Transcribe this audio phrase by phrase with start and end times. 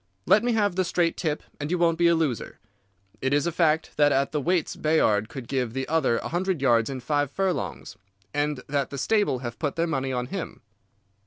[0.25, 2.57] Let me have the straight tip and you won't be a loser.
[3.21, 6.59] Is it a fact that at the weights Bayard could give the other a hundred
[6.59, 7.97] yards in five furlongs,
[8.33, 10.61] and that the stable have put their money on him?